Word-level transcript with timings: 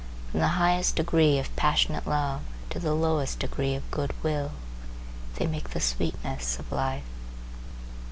From 0.31 0.39
the 0.39 0.47
highest 0.57 0.95
degree 0.95 1.37
of 1.37 1.55
passionate 1.55 2.07
love 2.07 2.41
to 2.71 2.79
the 2.79 2.95
lowest 2.95 3.37
degree 3.37 3.75
of 3.75 3.91
good 3.91 4.15
will, 4.23 4.51
they 5.35 5.45
make 5.45 5.69
the 5.69 5.79
sweetness 5.79 6.57
of 6.57 6.71
life. 6.71 7.03